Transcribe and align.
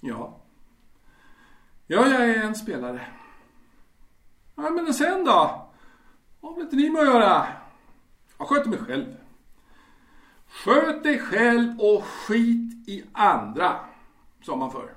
Ja. 0.00 0.40
Ja, 1.86 2.06
jag 2.06 2.30
är 2.30 2.42
en 2.42 2.54
spelare. 2.54 3.06
Ja, 4.54 4.70
men 4.70 4.94
sen 4.94 5.24
då? 5.24 5.70
Vad 6.40 6.54
har 6.54 6.62
inte 6.62 6.76
ni 6.76 6.90
med 6.90 7.02
att 7.02 7.08
göra? 7.08 7.46
Jag 8.38 8.48
sköter 8.48 8.70
mig 8.70 8.78
själv. 8.78 9.16
Sköt 10.46 11.02
dig 11.02 11.18
själv 11.18 11.80
och 11.80 12.04
skit 12.04 12.88
i 12.88 13.04
andra, 13.12 13.76
sa 14.42 14.56
man 14.56 14.70
förr. 14.70 14.94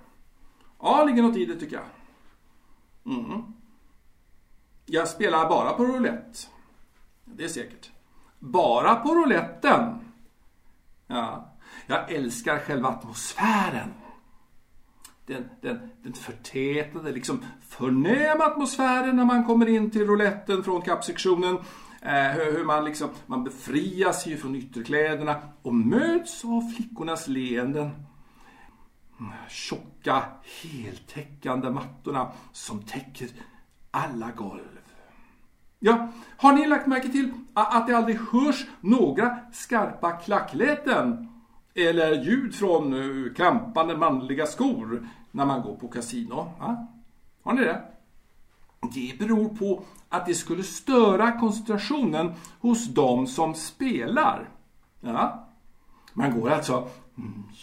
Ja, 0.79 1.03
ligger 1.03 1.21
något 1.23 1.37
i 1.37 1.45
det 1.45 1.55
tycker 1.55 1.75
jag. 1.75 1.85
Mm. 3.15 3.53
Jag 4.85 5.07
spelar 5.07 5.49
bara 5.49 5.73
på 5.73 5.85
roulette. 5.85 6.39
Det 7.25 7.43
är 7.43 7.47
säkert. 7.47 7.91
Bara 8.39 8.95
på 8.95 9.15
rouletten. 9.15 9.99
Ja. 11.07 11.47
Jag 11.87 12.11
älskar 12.11 12.59
själva 12.59 12.89
atmosfären. 12.89 13.93
Den, 15.31 15.49
den, 15.61 15.79
den 16.03 16.13
förtätade, 16.13 17.11
liksom 17.11 17.45
förnäma 17.67 18.43
atmosfären 18.43 19.15
när 19.15 19.25
man 19.25 19.43
kommer 19.43 19.69
in 19.69 19.91
till 19.91 20.05
rouletten 20.05 20.63
från 20.63 20.81
kappsektionen. 20.81 21.57
Eh, 22.01 22.31
hur 22.31 22.63
man, 22.63 22.85
liksom, 22.85 23.09
man 23.25 23.43
befrias 23.43 24.27
ju 24.27 24.37
från 24.37 24.55
ytterkläderna 24.55 25.35
och 25.61 25.73
möts 25.73 26.45
av 26.45 26.61
flickornas 26.75 27.27
leenden. 27.27 27.89
Mm, 29.19 29.31
tjocka, 29.49 30.23
heltäckande 30.61 31.69
mattorna 31.69 32.31
som 32.51 32.81
täcker 32.81 33.27
alla 33.91 34.31
golv. 34.31 34.79
Ja, 35.79 36.07
har 36.37 36.53
ni 36.53 36.67
lagt 36.67 36.87
märke 36.87 37.09
till 37.09 37.33
att 37.53 37.87
det 37.87 37.97
aldrig 37.97 38.17
hörs 38.31 38.65
några 38.81 39.37
skarpa 39.53 40.11
klackläten 40.11 41.27
eller 41.75 42.23
ljud 42.23 42.55
från 42.55 42.93
eh, 42.93 43.33
klampande 43.33 43.97
manliga 43.97 44.45
skor 44.45 45.07
när 45.31 45.45
man 45.45 45.61
går 45.61 45.75
på 45.75 45.87
kasino? 45.87 46.53
Ja? 46.59 46.87
Har 47.43 47.53
ni 47.53 47.61
det? 47.61 47.81
Det 48.93 49.19
beror 49.19 49.49
på 49.49 49.83
att 50.09 50.25
det 50.25 50.35
skulle 50.35 50.63
störa 50.63 51.39
koncentrationen 51.39 52.33
hos 52.59 52.87
de 52.87 53.27
som 53.27 53.55
spelar. 53.55 54.49
Ja? 54.99 55.47
Man 56.13 56.39
går 56.39 56.49
alltså 56.49 56.89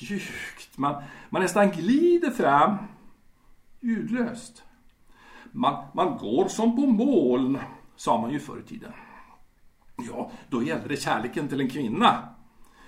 mjukt, 0.00 0.78
man, 0.78 1.02
man 1.30 1.42
nästan 1.42 1.70
glider 1.70 2.30
fram 2.30 2.76
ljudlöst. 3.80 4.62
Man, 5.52 5.86
man 5.94 6.18
går 6.18 6.48
som 6.48 6.76
på 6.76 6.86
moln, 6.86 7.58
sa 7.96 8.20
man 8.20 8.30
ju 8.30 8.40
förr 8.40 8.60
i 8.60 8.68
tiden. 8.68 8.92
Ja, 9.96 10.30
då 10.48 10.62
gällde 10.62 10.88
det 10.88 10.96
kärleken 10.96 11.48
till 11.48 11.60
en 11.60 11.70
kvinna. 11.70 12.28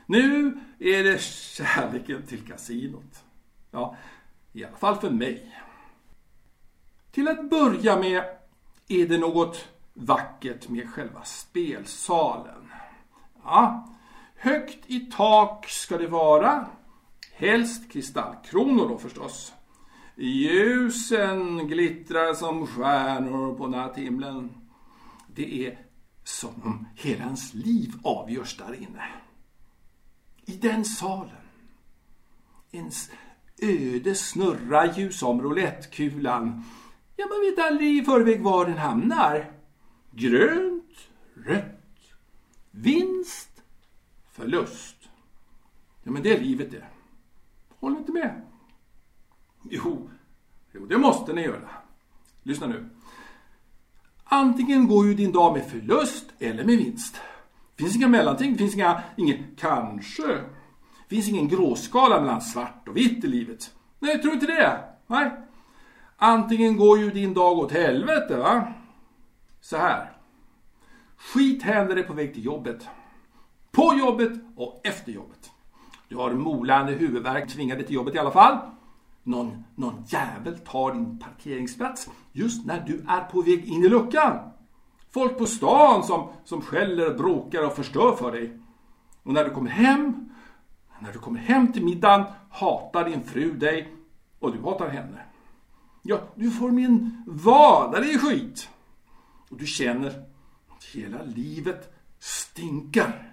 Nu 0.07 0.59
är 0.79 1.05
det 1.05 1.21
kärleken 1.21 2.23
till 2.27 2.47
kasinot. 2.47 3.25
Ja, 3.71 3.97
i 4.53 4.65
alla 4.65 4.77
fall 4.77 4.97
för 4.97 5.11
mig. 5.11 5.57
Till 7.11 7.29
att 7.29 7.51
börja 7.51 7.97
med 7.97 8.25
är 8.89 9.07
det 9.07 9.19
något 9.19 9.69
vackert 9.95 10.69
med 10.69 10.89
själva 10.89 11.25
spelsalen. 11.25 12.71
Ja, 13.45 13.89
högt 14.37 14.79
i 14.87 15.01
tak 15.01 15.69
ska 15.69 15.99
det 15.99 16.07
vara. 16.07 16.67
Helst 17.33 17.93
kristallkronor 17.93 18.89
då 18.89 18.99
förstås. 18.99 19.53
Ljusen 20.17 21.69
glittrar 21.69 22.35
som 22.35 22.67
stjärnor 22.67 23.55
på 23.55 23.67
natthimlen. 23.67 24.51
Det 25.35 25.67
är 25.67 25.79
som 26.25 26.63
om 26.65 26.89
hela 26.95 27.25
ens 27.25 27.55
liv 27.55 27.93
avgörs 28.03 28.57
där 28.57 28.75
inne. 28.75 29.09
I 30.45 30.53
den 30.53 30.85
salen. 30.85 31.37
Ens 32.73 33.11
öde 33.63 34.15
snurrar 34.15 34.95
ju 34.97 35.13
som 35.13 35.43
roulettekulan. 35.43 36.65
Ja, 37.17 37.27
man 37.27 37.41
vet 37.41 37.67
aldrig 37.67 37.97
i 37.97 38.05
förväg 38.05 38.43
var 38.43 38.67
den 38.67 38.79
hamnar. 38.79 39.53
Grönt, 40.11 40.95
rött, 41.35 42.13
vinst, 42.71 43.63
förlust. 44.33 44.97
Ja, 46.03 46.11
men 46.11 46.23
det 46.23 46.37
är 46.37 46.41
livet 46.41 46.71
det. 46.71 46.85
Håller 47.81 47.99
inte 47.99 48.13
med? 48.13 48.43
Jo, 49.71 50.11
jo, 50.73 50.87
det 50.87 50.99
måste 50.99 51.33
ni 51.33 51.43
göra. 51.43 51.69
Lyssna 52.43 52.67
nu. 52.67 52.91
Antingen 54.25 54.87
går 54.87 55.07
ju 55.07 55.15
din 55.15 55.33
dag 55.33 55.53
med 55.53 55.71
förlust 55.71 56.27
eller 56.39 56.65
med 56.65 56.77
vinst. 56.77 57.21
Det 57.77 57.83
finns 57.83 57.97
inga 57.97 58.09
mellanting, 58.09 58.53
det 58.53 58.59
finns 58.59 58.75
inga, 58.75 59.03
inget 59.17 59.41
kanske. 59.57 60.45
Det 61.11 61.17
finns 61.17 61.29
ingen 61.29 61.49
gråskala 61.49 62.21
mellan 62.21 62.41
svart 62.41 62.89
och 62.89 62.97
vitt 62.97 63.25
i 63.25 63.27
livet. 63.27 63.75
Nej, 63.99 64.23
tror 64.23 64.35
inte 64.35 64.47
det. 64.47 64.85
Nej. 65.07 65.31
Antingen 66.17 66.77
går 66.77 66.99
ju 66.99 67.11
din 67.11 67.35
dag 67.35 67.59
åt 67.59 67.73
helvete, 67.73 68.37
va? 68.37 68.73
Så 69.61 69.77
här. 69.77 70.13
Skit 71.17 71.63
händer 71.63 71.95
dig 71.95 72.05
på 72.05 72.13
väg 72.13 72.35
till 72.35 72.45
jobbet. 72.45 72.89
På 73.71 73.95
jobbet 73.99 74.33
och 74.57 74.81
efter 74.85 75.13
jobbet. 75.13 75.51
Du 76.09 76.17
har 76.17 76.31
molande 76.31 76.93
huvudvärk, 76.93 77.49
tvingar 77.49 77.77
dig 77.77 77.87
till 77.87 77.95
jobbet 77.95 78.15
i 78.15 78.19
alla 78.19 78.31
fall. 78.31 78.59
Någon, 79.23 79.65
någon 79.75 80.05
jävel 80.07 80.59
tar 80.59 80.93
din 80.93 81.19
parkeringsplats 81.19 82.11
just 82.33 82.67
när 82.67 82.81
du 82.87 83.05
är 83.09 83.21
på 83.21 83.43
väg 83.43 83.65
in 83.65 83.85
i 83.85 83.89
luckan. 83.89 84.39
Folk 85.11 85.39
på 85.39 85.47
stan 85.47 86.03
som, 86.03 86.29
som 86.45 86.63
skäller, 86.63 87.15
bråkar 87.15 87.67
och 87.67 87.77
förstör 87.77 88.17
för 88.17 88.33
dig. 88.33 88.59
Och 89.23 89.33
när 89.33 89.45
du 89.45 89.51
kommer 89.51 89.71
hem, 89.71 90.31
när 91.01 91.13
du 91.13 91.19
kommer 91.19 91.41
hem 91.41 91.73
till 91.73 91.85
middagen 91.85 92.25
hatar 92.51 93.05
din 93.05 93.25
fru 93.25 93.53
dig 93.53 93.95
och 94.39 94.53
du 94.53 94.61
hatar 94.63 94.89
henne. 94.89 95.21
Ja, 96.03 96.21
du 96.35 96.51
får 96.51 96.71
min 96.71 97.25
vadare 97.27 98.05
i 98.05 98.19
skit. 98.19 98.69
Och 99.49 99.57
du 99.57 99.67
känner 99.67 100.25
att 100.69 100.85
hela 100.85 101.23
livet 101.23 101.95
stinkar. 102.19 103.33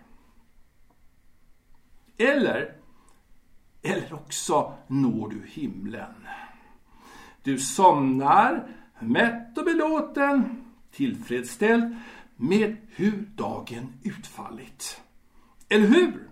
Eller, 2.17 2.75
eller 3.81 4.13
också 4.13 4.73
når 4.88 5.29
du 5.29 5.41
himlen. 5.47 6.28
Du 7.44 7.59
somnar 7.59 8.67
mätt 8.99 9.57
och 9.57 9.66
belåten, 9.66 10.63
tillfredsställd 10.91 11.95
med 12.35 12.78
hur 12.89 13.29
dagen 13.35 13.94
utfallit. 14.03 15.01
Eller 15.69 15.88
hur? 15.88 16.28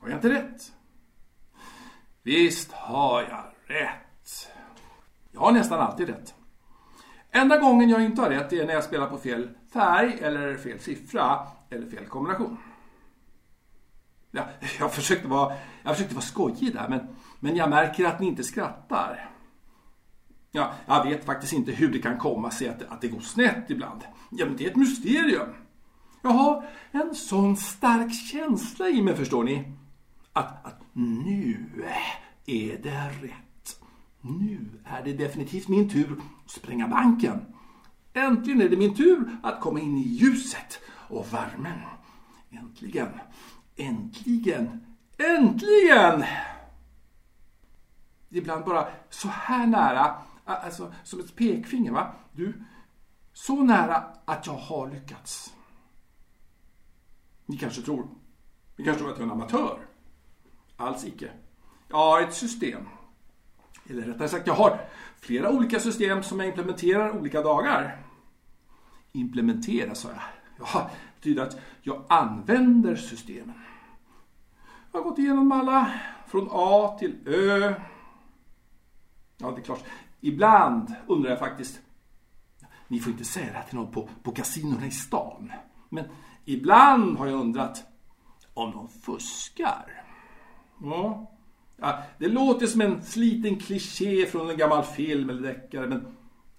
Har 0.00 0.08
jag 0.08 0.16
inte 0.16 0.30
rätt? 0.30 0.72
Visst 2.22 2.72
har 2.72 3.22
jag 3.22 3.44
rätt. 3.76 4.50
Jag 5.32 5.40
har 5.40 5.52
nästan 5.52 5.80
alltid 5.80 6.08
rätt. 6.08 6.34
Enda 7.30 7.58
gången 7.58 7.88
jag 7.88 8.04
inte 8.04 8.22
har 8.22 8.30
rätt 8.30 8.52
är 8.52 8.66
när 8.66 8.74
jag 8.74 8.84
spelar 8.84 9.06
på 9.06 9.18
fel 9.18 9.48
färg 9.72 10.18
eller 10.20 10.56
fel 10.56 10.80
siffra 10.80 11.46
eller 11.70 11.90
fel 11.90 12.06
kombination. 12.06 12.56
Ja, 14.30 14.44
jag, 14.78 14.92
försökte 14.92 15.28
vara, 15.28 15.54
jag 15.82 15.94
försökte 15.94 16.14
vara 16.14 16.24
skojig 16.24 16.74
där, 16.74 16.88
men, 16.88 17.00
men 17.40 17.56
jag 17.56 17.70
märker 17.70 18.04
att 18.04 18.20
ni 18.20 18.26
inte 18.26 18.44
skrattar. 18.44 19.30
Ja, 20.50 20.72
jag 20.86 21.04
vet 21.04 21.24
faktiskt 21.24 21.52
inte 21.52 21.72
hur 21.72 21.92
det 21.92 21.98
kan 21.98 22.18
komma 22.18 22.50
sig 22.50 22.68
att, 22.68 22.82
att 22.82 23.00
det 23.00 23.08
går 23.08 23.20
snett 23.20 23.70
ibland. 23.70 24.04
Ja, 24.30 24.46
men 24.46 24.56
det 24.56 24.66
är 24.66 24.70
ett 24.70 24.76
mysterium. 24.76 25.48
Jag 26.22 26.30
har 26.30 26.68
en 26.90 27.14
sån 27.14 27.56
stark 27.56 28.14
känsla 28.14 28.88
i 28.88 29.02
mig, 29.02 29.16
förstår 29.16 29.44
ni. 29.44 29.72
Att, 30.32 30.66
att 30.66 30.80
nu 30.92 31.84
är 32.46 32.78
det 32.82 33.08
rätt. 33.22 33.80
Nu 34.20 34.68
är 34.84 35.04
det 35.04 35.12
definitivt 35.12 35.68
min 35.68 35.90
tur 35.90 36.20
att 36.44 36.50
spränga 36.50 36.88
banken. 36.88 37.40
Äntligen 38.12 38.60
är 38.60 38.68
det 38.68 38.76
min 38.76 38.94
tur 38.94 39.38
att 39.42 39.60
komma 39.60 39.80
in 39.80 39.98
i 39.98 40.08
ljuset 40.08 40.80
och 40.86 41.32
värmen. 41.32 41.78
Äntligen, 42.50 43.08
äntligen, 43.76 44.96
äntligen! 45.18 46.24
Ibland 48.28 48.64
bara 48.64 48.88
så 49.10 49.28
här 49.28 49.66
nära, 49.66 50.14
alltså 50.44 50.92
som 51.04 51.20
ett 51.20 51.36
pekfinger 51.36 51.92
va. 51.92 52.14
Du, 52.32 52.64
så 53.32 53.62
nära 53.62 54.04
att 54.24 54.46
jag 54.46 54.56
har 54.56 54.90
lyckats. 54.90 55.54
Ni 57.46 57.56
kanske 57.56 57.82
tror, 57.82 58.06
ni 58.76 58.84
kanske 58.84 59.02
tror 59.02 59.12
att 59.12 59.18
jag 59.18 59.28
är 59.28 59.32
en 59.32 59.40
amatör. 59.40 59.89
Alls 60.80 61.04
icke. 61.04 61.30
Jag 61.88 61.96
har 61.96 62.22
ett 62.22 62.34
system. 62.34 62.88
Eller 63.88 64.02
rättare 64.02 64.28
sagt, 64.28 64.46
jag 64.46 64.54
har 64.54 64.80
flera 65.20 65.50
olika 65.50 65.80
system 65.80 66.22
som 66.22 66.40
jag 66.40 66.48
implementerar 66.48 67.18
olika 67.18 67.42
dagar. 67.42 68.02
Implementera, 69.12 69.94
sa 69.94 70.08
jag. 70.08 70.22
Ja, 70.58 70.90
det 70.90 71.16
betyder 71.16 71.42
att 71.42 71.56
jag 71.82 72.04
använder 72.08 72.96
systemen. 72.96 73.60
Jag 74.92 75.00
har 75.00 75.10
gått 75.10 75.18
igenom 75.18 75.52
alla, 75.52 75.92
från 76.26 76.48
A 76.50 76.96
till 76.98 77.16
Ö. 77.26 77.74
Ja, 79.36 79.50
det 79.50 79.60
är 79.60 79.64
klart. 79.64 79.84
Ibland 80.20 80.94
undrar 81.06 81.30
jag 81.30 81.38
faktiskt, 81.38 81.80
ni 82.88 83.00
får 83.00 83.12
inte 83.12 83.24
säga 83.24 83.46
det 83.46 83.58
här 83.58 83.64
till 83.64 83.78
någon 83.78 83.92
på, 83.92 84.08
på 84.22 84.32
kasinorna 84.32 84.86
i 84.86 84.90
stan. 84.90 85.52
Men 85.88 86.04
ibland 86.44 87.18
har 87.18 87.26
jag 87.26 87.40
undrat 87.40 87.84
om 88.54 88.72
de 88.72 88.88
fuskar. 88.88 89.99
Ja, 90.82 91.30
Ja, 91.80 91.98
det 92.18 92.28
låter 92.28 92.66
som 92.66 92.80
en 92.80 93.02
sliten 93.02 93.56
kliché 93.56 94.26
från 94.26 94.50
en 94.50 94.56
gammal 94.56 94.84
film 94.84 95.30
eller 95.30 95.42
deckare, 95.42 95.86
men 95.86 96.06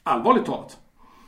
allvarligt 0.03 0.45
talat. 0.45 0.79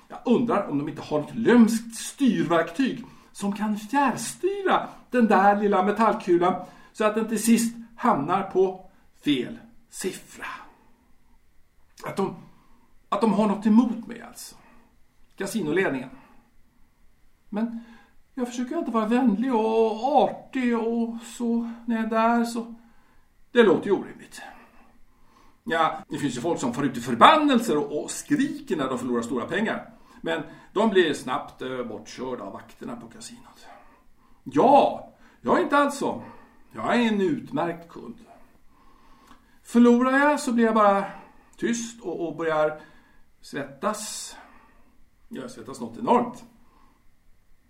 Jag 0.08 0.20
undrar 0.26 0.68
om 0.68 0.78
de 0.78 0.90
inte 0.90 1.02
har 1.02 1.20
ett 1.20 1.36
lömskt 1.36 1.96
styrverktyg 1.96 3.06
som 3.32 3.56
kan 3.56 3.78
fjärrstyra 3.78 4.88
den 5.10 5.28
där 5.28 5.62
lilla 5.62 5.84
metallkulan 5.84 6.66
så 6.94 7.06
att 7.06 7.16
den 7.16 7.28
till 7.28 7.44
sist 7.44 7.76
hamnar 7.96 8.44
på 8.44 8.90
fel 9.26 9.60
siffra. 9.90 10.46
Att 12.06 12.16
de, 12.16 12.36
att 13.10 13.22
de 13.22 13.34
har 13.34 13.48
något 13.48 13.66
emot 13.66 14.08
mig 14.08 14.22
alltså. 14.22 14.56
Kasinoledningen. 15.36 16.10
Men 17.50 17.80
jag 18.34 18.48
försöker 18.48 18.76
alltid 18.76 18.94
vara 18.94 19.08
vänlig 19.08 19.56
och 19.56 20.24
artig 20.24 20.78
och 20.78 21.16
så 21.38 21.72
när 21.86 21.96
jag 21.96 22.06
är 22.06 22.10
där 22.10 22.46
så... 22.46 22.76
Det 23.54 23.64
låter 23.64 23.86
ju 23.86 23.92
orimligt. 23.92 24.42
Ja, 25.64 26.04
det 26.10 26.18
finns 26.18 26.38
ju 26.38 26.42
folk 26.42 26.60
som 26.60 26.74
får 26.74 26.86
ut 26.86 26.98
i 26.98 27.02
förbannelser 27.02 27.78
och, 27.78 28.04
och 28.04 28.12
skriker 28.12 28.76
när 28.76 28.90
de 28.90 29.00
förlorar 29.00 29.22
stora 29.22 29.46
pengar. 29.46 29.94
Men 30.22 30.44
de 30.74 30.90
blir 30.90 31.14
snabbt 31.14 31.62
eh, 31.62 31.84
bortkörda 31.84 32.44
av 32.44 32.54
vakterna 32.54 32.96
på 32.96 33.08
kasinot. 33.08 33.68
Ja, 34.44 35.10
jag 35.42 35.60
är 35.60 35.64
inte 35.64 35.78
alls 35.78 35.98
så. 35.98 36.24
Jag 36.72 36.96
är 36.96 37.08
en 37.08 37.22
utmärkt 37.22 37.90
kund. 37.90 38.16
Förlorar 39.64 40.18
jag 40.18 40.40
så 40.40 40.52
blir 40.52 40.66
jag 40.66 40.76
bara 40.76 41.06
tyst 41.58 42.02
och, 42.02 42.28
och 42.28 42.36
börjar 42.36 42.82
svettas. 43.42 44.36
Jag 45.30 45.52
svettas 45.52 45.80
något 45.80 45.98
enormt. 45.98 46.44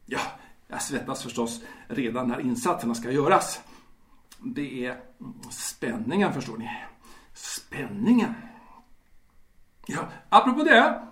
Ja, 0.05 0.19
jag 0.67 0.81
svettas 0.81 1.23
förstås 1.23 1.61
redan 1.87 2.27
när 2.27 2.39
insatserna 2.39 2.95
ska 2.95 3.11
göras. 3.11 3.61
Det 4.43 4.85
är 4.85 5.01
spänningen, 5.49 6.33
förstår 6.33 6.57
ni. 6.57 6.69
Spänningen. 7.33 8.33
Ja, 9.85 10.07
apropå 10.29 10.63
det. 10.63 11.07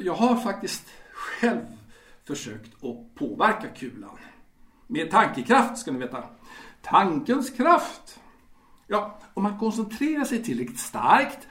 Jag 0.00 0.14
har 0.14 0.36
faktiskt 0.36 0.86
själv 1.12 1.66
försökt 2.24 2.84
att 2.84 3.14
påverka 3.14 3.68
kulan. 3.68 4.18
Med 4.86 5.10
tankekraft, 5.10 5.78
ska 5.78 5.92
ni 5.92 5.98
veta. 5.98 6.24
Tankens 6.82 7.50
kraft. 7.50 8.20
Ja, 8.86 9.18
om 9.34 9.42
man 9.42 9.58
koncentrerar 9.58 10.24
sig 10.24 10.42
tillräckligt 10.42 10.80
starkt, 10.80 11.48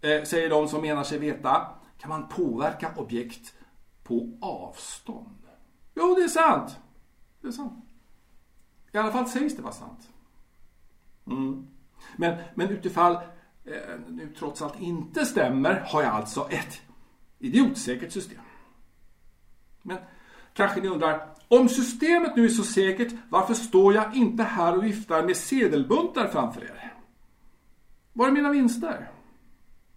eh, 0.00 0.22
säger 0.22 0.50
de 0.50 0.68
som 0.68 0.82
menar 0.82 1.04
sig 1.04 1.18
veta, 1.18 1.66
kan 1.98 2.08
man 2.08 2.28
påverka 2.28 2.92
objekt 2.96 3.54
på 4.04 4.38
avstånd. 4.40 5.38
Jo, 5.94 6.14
det 6.14 6.22
är 6.22 6.28
sant. 6.28 6.76
Det 7.40 7.48
är 7.48 7.52
sant. 7.52 7.84
I 8.92 8.98
alla 8.98 9.12
fall 9.12 9.28
sägs 9.28 9.56
det 9.56 9.62
vara 9.62 9.72
sant. 9.72 10.11
Mm. 11.26 11.66
Men, 12.16 12.42
men 12.54 12.68
utifall 12.68 13.14
eh, 13.64 13.98
nu 14.08 14.34
trots 14.38 14.62
allt 14.62 14.80
inte 14.80 15.26
stämmer 15.26 15.84
har 15.86 16.02
jag 16.02 16.12
alltså 16.12 16.48
ett 16.50 16.80
idiotsäkert 17.38 18.12
system. 18.12 18.40
Men 19.82 19.98
kanske 20.54 20.80
ni 20.80 20.88
undrar, 20.88 21.28
om 21.48 21.68
systemet 21.68 22.36
nu 22.36 22.44
är 22.44 22.48
så 22.48 22.64
säkert, 22.64 23.14
varför 23.28 23.54
står 23.54 23.94
jag 23.94 24.16
inte 24.16 24.42
här 24.42 24.76
och 24.76 24.84
viftar 24.84 25.22
med 25.22 25.36
sedelbuntar 25.36 26.28
framför 26.28 26.64
er? 26.64 26.94
Var 28.12 28.28
är 28.28 28.32
mina 28.32 28.50
vinster? 28.50 29.10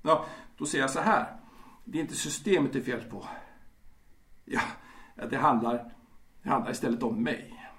Ja, 0.02 0.26
då 0.58 0.66
säger 0.66 0.84
jag 0.84 0.92
så 0.92 1.00
här. 1.00 1.38
Det 1.86 1.98
är 1.98 2.02
inte 2.02 2.16
systemet 2.16 2.74
det 2.74 2.80
är 2.80 2.84
fel 2.84 3.04
på. 3.04 3.26
Ja, 4.46 4.62
det 5.30 5.38
handlar, 5.38 5.94
det 6.44 6.50
handlar 6.50 6.72
istället 6.72 7.04
om 7.04 7.24
mig. 7.24 7.70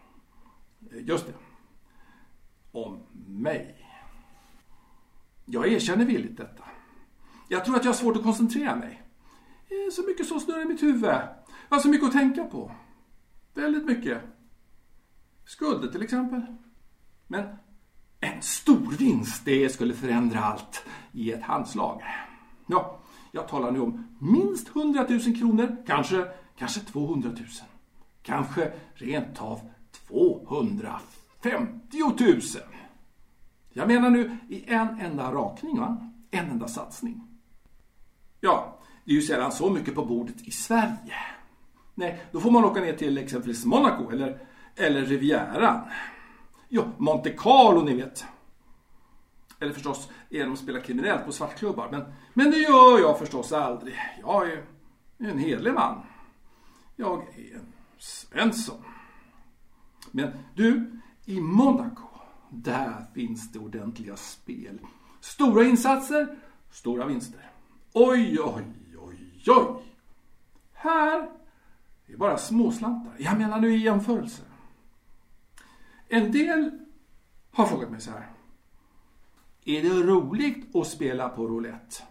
Eh, 0.92 1.06
just 1.06 1.26
det. 1.26 1.32
Om 2.76 2.98
mig. 3.26 3.76
Jag 5.44 5.68
erkänner 5.68 6.04
villigt 6.04 6.36
detta. 6.36 6.64
Jag 7.48 7.64
tror 7.64 7.76
att 7.76 7.84
jag 7.84 7.92
har 7.92 7.96
svårt 7.96 8.16
att 8.16 8.22
koncentrera 8.22 8.76
mig. 8.76 9.02
Så 9.92 10.02
mycket 10.02 10.26
som 10.26 10.40
snurrar 10.40 10.62
i 10.62 10.64
mitt 10.64 10.82
huvud. 10.82 11.04
Jag 11.04 11.76
har 11.76 11.78
så 11.78 11.88
mycket 11.88 12.06
att 12.06 12.12
tänka 12.12 12.44
på. 12.44 12.72
Väldigt 13.54 13.84
mycket. 13.84 14.22
Skulder 15.44 15.88
till 15.88 16.02
exempel. 16.02 16.42
Men 17.26 17.56
en 18.20 18.42
stor 18.42 18.96
vinst, 18.98 19.44
det 19.44 19.68
skulle 19.68 19.94
förändra 19.94 20.40
allt 20.40 20.86
i 21.12 21.32
ett 21.32 21.42
handslag. 21.42 22.02
Ja, 22.66 23.00
jag 23.32 23.48
talar 23.48 23.70
nu 23.70 23.80
om 23.80 24.16
minst 24.20 24.68
100 24.76 25.06
000 25.08 25.20
kronor, 25.20 25.84
kanske, 25.86 26.26
kanske 26.58 26.80
200 26.80 27.28
000. 27.28 27.38
Kanske 28.22 28.72
rent 28.94 29.42
av 29.42 29.60
250 30.08 31.25
50 31.42 31.98
000. 31.98 32.40
Jag 33.68 33.88
menar 33.88 34.10
nu 34.10 34.36
i 34.48 34.72
en 34.72 35.00
enda 35.00 35.32
rakning, 35.32 35.80
va? 35.80 36.10
En 36.30 36.50
enda 36.50 36.68
satsning. 36.68 37.20
Ja, 38.40 38.78
det 39.04 39.10
är 39.10 39.14
ju 39.14 39.22
sällan 39.22 39.52
så 39.52 39.70
mycket 39.70 39.94
på 39.94 40.04
bordet 40.04 40.40
i 40.40 40.50
Sverige. 40.50 41.14
Nej, 41.94 42.24
då 42.32 42.40
får 42.40 42.50
man 42.50 42.64
åka 42.64 42.80
ner 42.80 42.92
till 42.92 43.18
exempelvis 43.18 43.64
Monaco 43.64 44.10
eller, 44.10 44.38
eller 44.76 45.04
Rivieran. 45.04 45.80
Jo, 46.68 46.84
Monte 46.96 47.30
Carlo 47.30 47.82
ni 47.82 47.94
vet. 47.96 48.24
Eller 49.60 49.72
förstås 49.72 50.08
genom 50.28 50.52
att 50.52 50.58
spela 50.58 50.80
kriminellt 50.80 51.24
på 51.24 51.32
svartklubbar. 51.32 51.88
Men, 51.90 52.04
men 52.34 52.50
det 52.50 52.56
gör 52.56 52.98
jag 53.00 53.18
förstås 53.18 53.52
aldrig. 53.52 53.94
Jag 54.20 54.50
är 54.50 54.64
en 55.18 55.38
hederlig 55.38 55.74
man. 55.74 56.00
Jag 56.96 57.18
är 57.18 57.54
en 57.54 57.72
Svensson. 57.98 58.84
Men 60.10 60.32
du, 60.54 61.00
i 61.26 61.40
Monaco, 61.40 62.08
där 62.50 63.06
finns 63.14 63.52
det 63.52 63.58
ordentliga 63.58 64.16
spel. 64.16 64.78
Stora 65.20 65.64
insatser, 65.64 66.38
stora 66.70 67.06
vinster. 67.06 67.50
Oj, 67.92 68.38
oj, 68.40 68.64
oj, 68.98 69.42
oj. 69.46 69.82
Här 70.72 71.30
är 72.06 72.16
bara 72.16 72.38
småslantar. 72.38 73.12
Jag 73.18 73.38
menar 73.38 73.60
nu 73.60 73.74
i 73.74 73.76
jämförelse. 73.76 74.42
En 76.08 76.32
del 76.32 76.78
har 77.52 77.66
frågat 77.66 77.90
mig 77.90 78.00
så 78.00 78.10
här. 78.10 78.30
Är 79.64 79.82
det 79.82 79.88
roligt 79.88 80.76
att 80.76 80.86
spela 80.86 81.28
på 81.28 81.46
roulette? 81.46 82.02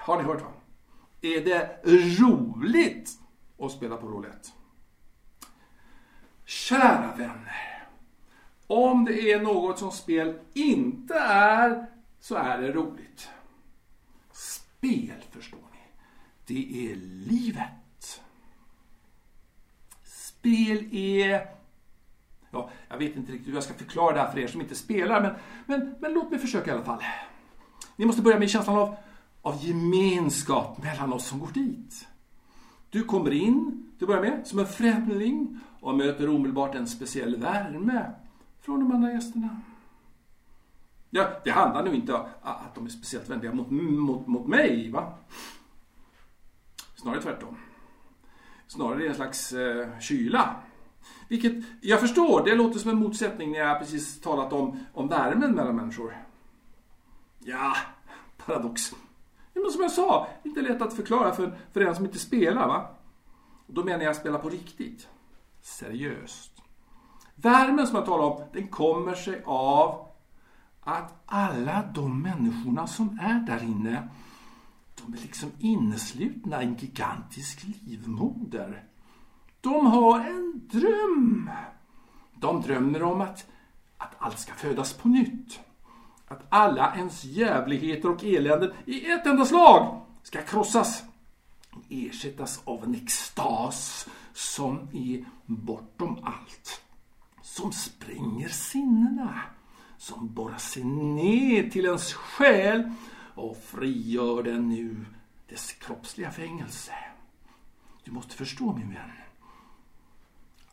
Har 0.00 0.16
ni 0.16 0.22
hört 0.22 0.42
va? 0.42 0.52
Är 1.20 1.44
det 1.44 1.80
roligt 1.84 3.20
att 3.58 3.72
spela 3.72 3.96
på 3.96 4.06
roulette? 4.08 4.48
Kära 6.48 7.14
vänner. 7.16 7.88
Om 8.66 9.04
det 9.04 9.32
är 9.32 9.40
något 9.40 9.78
som 9.78 9.90
spel 9.90 10.38
inte 10.54 11.14
är, 11.14 11.86
så 12.20 12.34
är 12.34 12.58
det 12.58 12.72
roligt. 12.72 13.28
Spel, 14.32 15.24
förstår 15.30 15.58
ni, 15.58 15.78
det 16.46 16.90
är 16.90 16.96
livet. 16.96 18.22
Spel 20.04 20.94
är 20.94 21.48
Ja, 22.50 22.70
jag 22.88 22.98
vet 22.98 23.16
inte 23.16 23.32
riktigt 23.32 23.48
hur 23.48 23.54
jag 23.54 23.64
ska 23.64 23.74
förklara 23.74 24.14
det 24.14 24.20
här 24.20 24.32
för 24.32 24.38
er 24.38 24.46
som 24.46 24.60
inte 24.60 24.74
spelar, 24.74 25.20
men, 25.20 25.34
men, 25.66 25.94
men 26.00 26.12
låt 26.12 26.30
mig 26.30 26.40
försöka 26.40 26.70
i 26.70 26.74
alla 26.74 26.84
fall. 26.84 27.02
Ni 27.96 28.04
måste 28.04 28.22
börja 28.22 28.38
med 28.38 28.50
känslan 28.50 28.78
av, 28.78 28.96
av 29.42 29.64
gemenskap 29.64 30.82
mellan 30.82 31.12
oss 31.12 31.26
som 31.26 31.38
går 31.38 31.50
dit. 31.54 32.08
Du 32.90 33.04
kommer 33.04 33.30
in, 33.30 33.90
du 33.98 34.06
börjar 34.06 34.22
med, 34.22 34.46
som 34.46 34.58
en 34.58 34.66
främling 34.66 35.60
och 35.80 35.94
möter 35.94 36.28
omedelbart 36.28 36.74
en 36.74 36.86
speciell 36.86 37.36
värme 37.36 38.10
från 38.60 38.80
de 38.80 38.92
andra 38.92 39.12
gästerna. 39.12 39.60
Ja, 41.10 41.28
det 41.44 41.50
handlar 41.50 41.84
nu 41.84 41.94
inte 41.94 42.14
om 42.14 42.26
att 42.42 42.74
de 42.74 42.84
är 42.86 42.90
speciellt 42.90 43.28
vänliga 43.28 43.52
mot, 43.52 43.70
mot, 43.70 44.26
mot 44.26 44.46
mig, 44.46 44.90
va? 44.90 45.14
Snarare 46.94 47.22
tvärtom. 47.22 47.56
Snarare 48.66 48.98
är 48.98 49.02
det 49.02 49.08
en 49.08 49.14
slags 49.14 49.52
eh, 49.52 49.98
kyla 50.00 50.56
vilket 51.28 51.64
jag 51.80 52.00
förstår, 52.00 52.44
det 52.44 52.54
låter 52.54 52.78
som 52.78 52.90
en 52.90 52.96
motsättning 52.96 53.52
när 53.52 53.58
jag 53.58 53.78
precis 53.78 54.20
talat 54.20 54.52
om, 54.52 54.80
om 54.92 55.08
värmen 55.08 55.54
mellan 55.54 55.76
människor. 55.76 56.16
Ja, 57.38 57.76
paradox. 58.36 58.94
Men 59.52 59.70
som 59.72 59.82
jag 59.82 59.92
sa, 59.92 60.28
inte 60.42 60.60
lätt 60.62 60.82
att 60.82 60.94
förklara 60.94 61.34
för, 61.34 61.58
för 61.72 61.80
den 61.80 61.96
som 61.96 62.04
inte 62.04 62.18
spelar. 62.18 62.68
va? 62.68 62.90
Och 63.66 63.74
då 63.74 63.84
menar 63.84 64.04
jag 64.04 64.16
spela 64.16 64.38
på 64.38 64.48
riktigt. 64.48 65.08
Seriöst. 65.68 66.52
Värmen 67.34 67.86
som 67.86 67.96
jag 67.96 68.06
talar 68.06 68.24
om, 68.24 68.42
den 68.52 68.68
kommer 68.68 69.14
sig 69.14 69.42
av 69.46 70.06
att 70.80 71.22
alla 71.26 71.82
de 71.94 72.22
människorna 72.22 72.86
som 72.86 73.18
är 73.22 73.40
där 73.40 73.62
inne, 73.62 74.08
de 74.94 75.12
är 75.12 75.18
liksom 75.18 75.50
inneslutna 75.58 76.62
i 76.62 76.66
en 76.66 76.74
gigantisk 76.74 77.64
livmoder. 77.86 78.84
De 79.60 79.86
har 79.86 80.20
en 80.20 80.68
dröm. 80.72 81.50
De 82.34 82.62
drömmer 82.62 83.02
om 83.02 83.20
att, 83.20 83.46
att 83.96 84.14
allt 84.18 84.38
ska 84.38 84.52
födas 84.54 84.92
på 84.92 85.08
nytt. 85.08 85.60
Att 86.28 86.46
alla 86.48 86.94
ens 86.96 87.24
jävligheter 87.24 88.10
och 88.10 88.24
eländen 88.24 88.72
i 88.84 89.10
ett 89.10 89.26
enda 89.26 89.44
slag 89.44 90.02
ska 90.22 90.42
krossas 90.42 91.04
och 91.70 91.82
ersättas 91.88 92.60
av 92.64 92.84
en 92.84 92.94
extas 92.94 94.08
som 94.38 94.88
är 94.92 95.24
bortom 95.46 96.18
allt. 96.24 96.82
Som 97.42 97.72
spränger 97.72 98.48
sinnena. 98.48 99.42
som 99.96 100.34
borrar 100.34 100.58
sig 100.58 100.84
ner 100.84 101.70
till 101.70 101.84
ens 101.84 102.12
själ 102.14 102.92
och 103.34 103.56
frigör 103.56 104.42
den 104.42 104.68
nu 104.68 105.06
dess 105.48 105.72
kroppsliga 105.72 106.30
fängelse. 106.30 106.92
Du 108.04 108.10
måste 108.10 108.34
förstå 108.34 108.72
min 108.72 108.88
vän. 108.88 109.10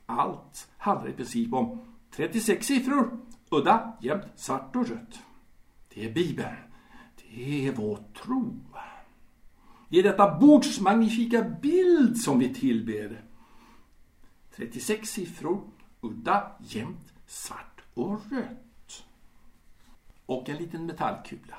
Allt 0.06 0.68
handlar 0.78 1.10
i 1.10 1.14
princip 1.14 1.54
om 1.54 1.96
36 2.12 2.68
siffror, 2.68 3.20
udda, 3.50 3.98
jämnt, 4.02 4.26
svart 4.36 4.76
och 4.76 4.88
rött. 4.88 5.20
Det 5.94 6.06
är 6.06 6.14
Bibeln. 6.14 6.56
Det 7.16 7.68
är 7.68 7.72
vår 7.72 8.00
tro. 8.24 8.60
Det 9.90 10.00
är 10.00 10.04
detta 10.04 10.40
bords 10.40 10.80
magnifika 10.80 11.42
bild 11.42 12.18
som 12.18 12.40
vi 12.40 12.54
tillber. 12.54 13.25
36 14.56 15.10
siffror, 15.10 15.62
udda, 16.02 16.52
jämnt, 16.60 17.14
svart 17.28 17.82
och 17.94 18.20
rött. 18.32 19.06
Och 20.26 20.50
en 20.50 20.58
liten 20.58 20.86
metallkula. 20.86 21.58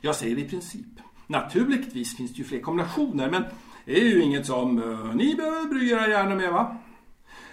Jag 0.00 0.16
säger 0.16 0.38
i 0.38 0.48
princip. 0.48 1.00
Naturligtvis 1.26 2.16
finns 2.16 2.30
det 2.30 2.38
ju 2.38 2.44
fler 2.44 2.60
kombinationer, 2.60 3.30
men 3.30 3.44
det 3.84 4.00
är 4.00 4.04
ju 4.04 4.22
inget 4.22 4.46
som 4.46 4.82
uh, 4.82 5.14
ni 5.14 5.34
behöver 5.34 5.68
bry 5.68 5.90
era 5.90 6.08
hjärnor 6.08 6.36
med, 6.36 6.52
va? 6.52 6.76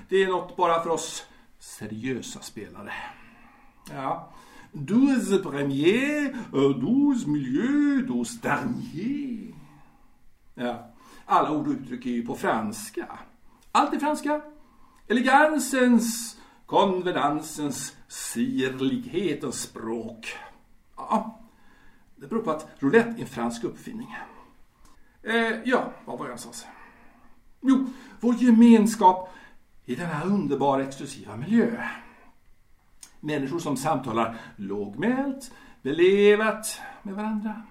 Det 0.09 0.23
är 0.23 0.27
något 0.27 0.55
bara 0.55 0.83
för 0.83 0.89
oss 0.89 1.25
seriösa 1.59 2.39
spelare. 2.39 2.93
Ja. 3.91 4.33
Douze 4.71 5.37
premier, 5.37 6.33
eh, 6.53 6.69
douze 6.69 7.29
miljö, 7.29 8.01
douze 8.07 8.39
dernier. 8.41 9.55
Ja. 10.53 10.93
Alla 11.25 11.51
ord 11.51 11.67
och 11.67 11.73
uttryck 11.73 12.05
är 12.05 12.09
ju 12.09 12.25
på 12.25 12.35
franska. 12.35 13.19
Allt 13.71 13.93
är 13.93 13.99
franska. 13.99 14.41
Elegansens, 15.07 16.37
konvenansens, 16.65 17.95
sirlighetens 18.07 19.61
språk. 19.61 20.37
Ja, 20.97 21.39
det 22.15 22.27
beror 22.27 22.41
på 22.41 22.51
att 22.51 22.67
roulette 22.79 23.09
är 23.09 23.21
en 23.21 23.27
fransk 23.27 23.63
uppfinning. 23.63 24.15
Eh, 25.23 25.53
ja, 25.65 25.93
vad 26.05 26.19
var 26.19 26.25
jag 26.25 26.29
någonstans? 26.29 26.65
Jo, 27.61 27.85
vår 28.19 28.35
gemenskap 28.35 29.29
i 29.85 29.95
denna 29.95 30.23
underbara 30.23 30.83
exklusiva 30.83 31.35
miljö. 31.35 31.83
Människor 33.19 33.59
som 33.59 33.77
samtalar 33.77 34.37
lågmält, 34.55 35.51
belevat 35.81 36.81
med 37.03 37.15
varandra. 37.15 37.61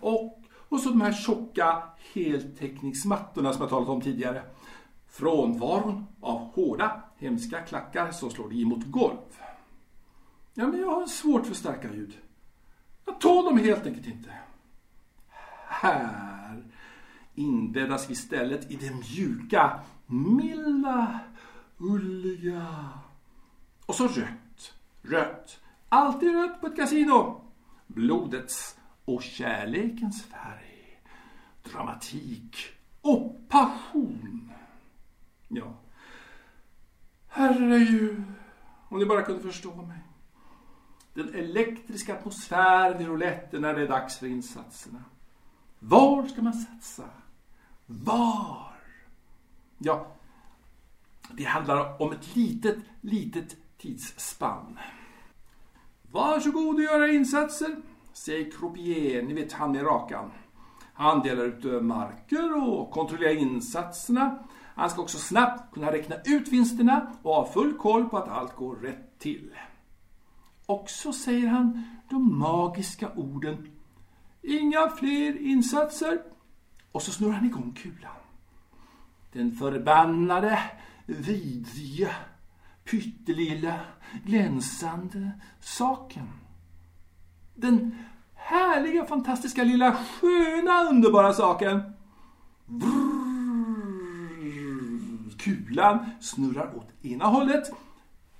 Och, 0.00 0.42
och 0.68 0.80
så 0.80 0.88
de 0.88 1.00
här 1.00 1.12
tjocka 1.12 1.82
heltäckningsmattorna 2.12 3.52
som 3.52 3.60
jag 3.60 3.70
talat 3.70 3.88
om 3.88 4.00
tidigare. 4.00 4.42
Frånvaron 5.12 6.06
av 6.20 6.38
hårda, 6.38 7.02
hemska 7.16 7.60
klackar 7.60 8.10
som 8.10 8.30
slår 8.30 8.52
i 8.52 8.64
mot 8.64 8.86
golv. 8.86 9.16
Ja, 10.54 10.66
men 10.66 10.80
jag 10.80 10.90
har 10.90 11.06
svårt 11.06 11.46
för 11.46 11.54
starka 11.54 11.92
ljud. 11.92 12.18
Jag 13.04 13.20
tål 13.20 13.44
dem 13.44 13.58
helt 13.58 13.86
enkelt 13.86 14.06
inte. 14.06 14.30
Här 15.66 16.64
inbäddas 17.34 18.08
vi 18.08 18.12
istället 18.12 18.70
i 18.70 18.76
det 18.76 18.90
mjuka, 18.94 19.80
milda, 20.06 21.20
ulliga. 21.78 22.88
Och 23.86 23.94
så 23.94 24.08
rött, 24.08 24.74
rött. 25.02 25.60
Alltid 25.88 26.32
rött 26.32 26.60
på 26.60 26.66
ett 26.66 26.76
kasino. 26.76 27.40
Blodets 27.86 28.78
och 29.04 29.22
kärlekens 29.22 30.22
färg. 30.22 31.00
Dramatik 31.62 32.56
och 33.00 33.48
passion. 33.48 34.51
Ja. 35.54 35.74
Herregud, 37.28 38.22
om 38.88 38.98
ni 38.98 39.06
bara 39.06 39.22
kunde 39.22 39.42
förstå 39.42 39.74
mig. 39.74 39.98
Den 41.14 41.34
elektriska 41.34 42.18
atmosfären 42.18 43.00
i 43.02 43.06
rouletten 43.06 43.62
när 43.62 43.74
det 43.74 43.82
är 43.82 43.88
dags 43.88 44.18
för 44.18 44.26
insatserna. 44.26 45.04
Var 45.78 46.26
ska 46.26 46.42
man 46.42 46.52
satsa? 46.52 47.04
Var? 47.86 48.72
Ja, 49.78 50.06
det 51.30 51.44
handlar 51.44 52.02
om 52.02 52.12
ett 52.12 52.36
litet, 52.36 52.78
litet 53.00 53.56
tidsspann. 53.78 54.78
Varsågod 56.02 56.74
och 56.74 56.82
göra 56.82 57.08
insatser, 57.08 57.76
säger 58.12 58.50
Croupier, 58.50 59.22
ni 59.22 59.34
vet 59.34 59.52
han 59.52 59.72
med 59.72 59.86
rakan. 59.86 60.30
Han 60.94 61.22
delar 61.22 61.44
ut 61.44 61.64
eh, 61.64 61.80
marker 61.80 62.68
och 62.68 62.90
kontrollerar 62.90 63.36
insatserna. 63.36 64.38
Han 64.74 64.90
ska 64.90 65.02
också 65.02 65.18
snabbt 65.18 65.74
kunna 65.74 65.92
räkna 65.92 66.16
ut 66.24 66.48
vinsterna 66.48 67.06
och 67.22 67.34
ha 67.34 67.52
full 67.52 67.74
koll 67.74 68.08
på 68.08 68.18
att 68.18 68.28
allt 68.28 68.56
går 68.56 68.76
rätt 68.76 69.18
till. 69.18 69.50
Och 70.66 70.90
så 70.90 71.12
säger 71.12 71.48
han 71.48 71.84
de 72.10 72.38
magiska 72.38 73.10
orden 73.16 73.68
Inga 74.42 74.88
fler 74.88 75.40
insatser. 75.40 76.22
Och 76.92 77.02
så 77.02 77.10
snurrar 77.12 77.32
han 77.32 77.46
igång 77.46 77.72
kulan. 77.72 78.12
Den 79.32 79.52
förbannade, 79.52 80.58
vidriga, 81.06 82.10
pyttelilla, 82.84 83.80
glänsande 84.24 85.30
saken. 85.60 86.28
Den 87.54 87.96
härliga, 88.34 89.04
fantastiska, 89.06 89.64
lilla, 89.64 89.92
sköna, 89.92 90.84
underbara 90.90 91.32
saken. 91.32 91.82
Brr 92.66 93.11
kulan 95.42 96.10
snurrar 96.20 96.76
åt 96.76 97.04
ena 97.04 97.24
hållet, 97.24 97.70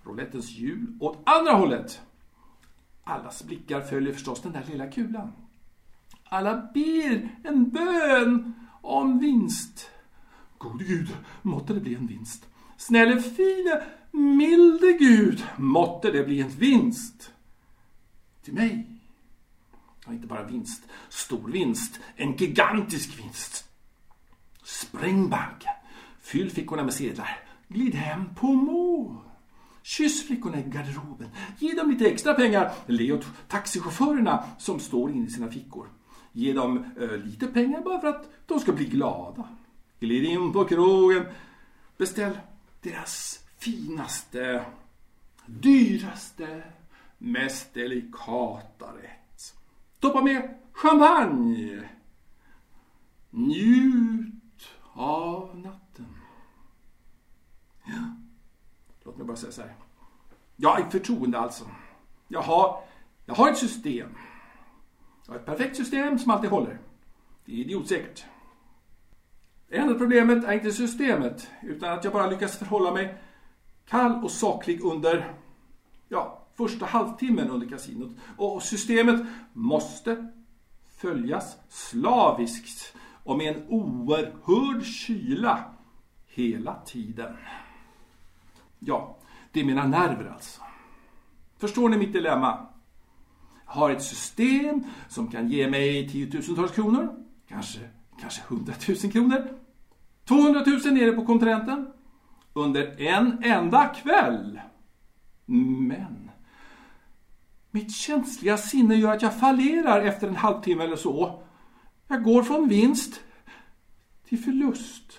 roulettens 0.04 0.50
hjul 0.50 0.96
åt 1.00 1.18
andra 1.24 1.52
hållet. 1.52 2.00
Allas 3.04 3.42
blickar 3.42 3.80
följer 3.80 4.12
förstås 4.12 4.42
den 4.42 4.52
där 4.52 4.64
lilla 4.70 4.86
kulan. 4.86 5.32
Alla 6.24 6.68
ber 6.74 7.28
en 7.44 7.70
bön 7.70 8.54
om 8.82 9.18
vinst. 9.18 9.90
Gode 10.58 10.84
Gud, 10.84 11.16
måtte 11.42 11.74
det 11.74 11.80
bli 11.80 11.94
en 11.94 12.06
vinst. 12.06 12.46
Snälle 12.76 13.22
fine, 13.22 13.80
milde 14.10 14.92
Gud, 14.92 15.46
måtte 15.56 16.10
det 16.10 16.24
bli 16.24 16.40
en 16.40 16.48
vinst. 16.48 17.32
Till 18.42 18.54
mig. 18.54 18.86
Ja, 20.06 20.12
inte 20.12 20.26
bara 20.26 20.42
vinst, 20.42 20.82
stor 21.08 21.48
vinst, 21.48 22.00
en 22.16 22.36
gigantisk 22.36 23.18
vinst. 23.18 23.68
Spräng 24.64 25.28
banken, 25.28 25.72
fyll 26.32 26.50
fickorna 26.50 26.84
med 26.84 26.94
sedlar, 26.94 27.38
glid 27.68 27.94
hem 27.94 28.34
på 28.34 28.52
mål. 28.52 29.16
Kyss 29.82 30.26
flickorna 30.26 30.60
i 30.60 30.62
garderoben, 30.62 31.28
ge 31.58 31.72
dem 31.74 31.90
lite 31.90 32.06
extra 32.06 32.34
pengar, 32.34 32.70
le 32.86 33.12
åt 33.12 33.26
taxichaufförerna 33.48 34.44
som 34.58 34.80
står 34.80 35.10
inne 35.10 35.26
i 35.26 35.30
sina 35.30 35.50
fickor. 35.50 35.88
Ge 36.32 36.52
dem 36.52 36.84
eh, 37.00 37.16
lite 37.16 37.46
pengar 37.46 37.82
bara 37.82 38.00
för 38.00 38.08
att 38.08 38.30
de 38.46 38.60
ska 38.60 38.72
bli 38.72 38.84
glada. 38.84 39.48
Glid 40.00 40.24
in 40.24 40.52
på 40.52 40.64
krogen. 40.64 41.24
Beställ 41.96 42.38
deras 42.80 43.44
finaste, 43.58 44.64
dyraste, 45.46 46.62
mest 47.18 47.74
delikata 47.74 48.86
rätt. 48.86 49.54
Toppa 50.00 50.22
med 50.22 50.54
champagne. 50.72 51.88
Njut 53.30 54.68
av 54.92 55.56
natten. 55.56 55.81
Ja. 57.84 58.16
Låt 59.04 59.16
mig 59.16 59.26
bara 59.26 59.36
säga 59.36 59.52
så 59.52 59.60
här. 59.60 59.74
Jag 60.56 60.80
är 60.80 60.90
förtroende 60.90 61.38
alltså. 61.38 61.64
Jag 62.28 62.42
har, 62.42 62.84
jag 63.26 63.34
har 63.34 63.50
ett 63.50 63.58
system. 63.58 64.08
Jag 65.26 65.32
har 65.32 65.40
ett 65.40 65.46
perfekt 65.46 65.76
system 65.76 66.18
som 66.18 66.30
alltid 66.30 66.50
håller. 66.50 66.78
Det 67.44 67.52
är 67.52 67.56
idiotsäkert. 67.56 68.24
Det 69.68 69.76
enda 69.76 69.94
problemet 69.94 70.44
är 70.44 70.52
inte 70.52 70.72
systemet, 70.72 71.50
utan 71.62 71.92
att 71.92 72.04
jag 72.04 72.12
bara 72.12 72.30
lyckas 72.30 72.58
förhålla 72.58 72.92
mig 72.92 73.18
kall 73.86 74.24
och 74.24 74.30
saklig 74.30 74.80
under 74.80 75.34
ja, 76.08 76.42
första 76.54 76.86
halvtimmen 76.86 77.50
under 77.50 77.68
kasinot. 77.68 78.10
Och 78.36 78.62
systemet 78.62 79.26
måste 79.52 80.32
följas 80.96 81.56
slaviskt 81.68 82.96
och 83.24 83.36
med 83.36 83.56
en 83.56 83.66
oerhörd 83.68 84.84
kyla 84.84 85.64
hela 86.26 86.74
tiden. 86.74 87.36
Ja, 88.84 89.18
det 89.52 89.60
är 89.60 89.64
mina 89.64 89.86
nerver 89.86 90.30
alltså. 90.34 90.62
Förstår 91.58 91.88
ni 91.88 91.96
mitt 91.96 92.12
dilemma? 92.12 92.66
Jag 93.66 93.72
har 93.72 93.90
ett 93.90 94.02
system 94.02 94.84
som 95.08 95.30
kan 95.30 95.48
ge 95.48 95.70
mig 95.70 96.08
tiotusentals 96.08 96.72
kronor, 96.72 97.14
kanske, 97.48 97.78
kanske 98.20 98.42
hundratusen 98.48 99.10
kronor, 99.10 99.58
200 100.24 100.62
000 100.66 100.94
nere 100.94 101.12
på 101.12 101.26
kontinenten 101.26 101.92
under 102.52 103.00
en 103.00 103.44
enda 103.44 103.86
kväll. 103.86 104.60
Men 105.46 106.30
mitt 107.70 107.94
känsliga 107.94 108.56
sinne 108.56 108.94
gör 108.94 109.14
att 109.14 109.22
jag 109.22 109.40
fallerar 109.40 110.00
efter 110.00 110.28
en 110.28 110.36
halvtimme 110.36 110.84
eller 110.84 110.96
så. 110.96 111.42
Jag 112.08 112.24
går 112.24 112.42
från 112.42 112.68
vinst 112.68 113.20
till 114.28 114.38
förlust. 114.38 115.18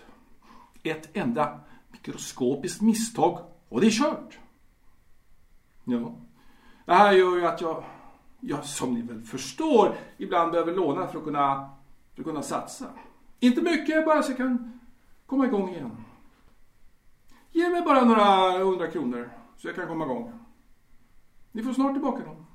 Ett 0.84 1.18
enda 1.18 1.60
mikroskopiskt 1.92 2.82
misstag 2.82 3.53
och 3.74 3.82
det 3.82 3.88
är 3.88 3.92
kört. 3.92 4.40
Ja, 5.84 6.16
Det 6.86 6.94
här 6.94 7.14
gör 7.14 7.38
ju 7.38 7.46
att 7.46 7.62
jag, 7.62 7.84
jag 8.40 8.66
som 8.66 8.94
ni 8.94 9.02
väl 9.02 9.22
förstår, 9.22 9.96
ibland 10.18 10.52
behöver 10.52 10.76
låna 10.76 11.08
för 11.08 11.18
att 11.18 11.24
kunna, 11.24 11.70
för 12.14 12.22
att 12.22 12.26
kunna 12.26 12.42
satsa. 12.42 12.86
Inte 13.40 13.62
mycket, 13.62 14.06
bara 14.06 14.24
så 14.24 14.32
jag 14.32 14.38
kan 14.38 14.80
komma 15.26 15.46
igång 15.46 15.70
igen. 15.70 15.98
Ge 17.52 17.70
mig 17.70 17.82
bara 17.82 18.06
några 18.06 18.64
hundra 18.64 18.88
kronor 18.88 19.30
så 19.58 19.68
jag 19.68 19.76
kan 19.76 19.88
komma 19.88 20.06
igång. 20.06 20.40
Ni 21.52 21.64
får 21.64 21.74
snart 21.74 21.94
tillbaka 21.94 22.24
dem. 22.24 22.46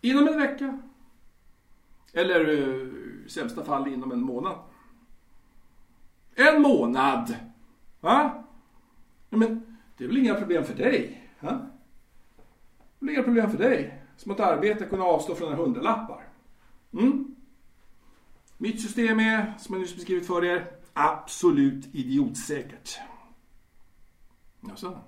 Inom 0.00 0.28
en 0.28 0.38
vecka. 0.38 0.78
Eller 2.12 2.48
i 2.50 3.28
sämsta 3.28 3.64
fall 3.64 3.88
inom 3.88 4.12
en 4.12 4.22
månad. 4.22 4.58
En 6.34 6.62
månad! 6.62 7.36
Va? 8.00 8.44
Men 9.30 9.67
det 9.98 10.04
är 10.04 10.08
väl 10.08 10.18
inga 10.18 10.34
problem 10.34 10.64
för 10.64 10.74
dig? 10.74 11.30
Ha? 11.40 11.50
Det 11.50 11.56
är 13.00 13.06
väl 13.06 13.10
inga 13.10 13.22
problem 13.22 13.50
för 13.50 13.58
dig? 13.58 14.02
Som 14.16 14.32
att 14.32 14.40
arbeta 14.40 14.84
kunna 14.84 15.04
avstå 15.04 15.34
från 15.34 15.50
några 15.50 15.64
hundralappar. 15.64 16.28
Mm? 16.92 17.34
Mitt 18.58 18.82
system 18.82 19.20
är, 19.20 19.54
som 19.58 19.74
jag 19.74 19.80
nyss 19.80 19.94
beskrivit 19.94 20.26
för 20.26 20.44
er, 20.44 20.70
absolut 20.92 21.94
idiotsäkert. 21.94 22.98
Jaså? 24.60 24.98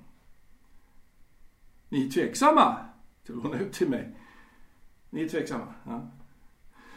Ni 1.88 2.06
är 2.06 2.10
tveksamma 2.10 2.76
till 3.24 3.38
att 3.38 3.44
låna 3.44 3.58
ut 3.58 3.72
till 3.72 3.88
mig? 3.88 4.16
Ni 5.10 5.22
är 5.22 5.28
tveksamma? 5.28 5.74
Ja. 5.84 6.10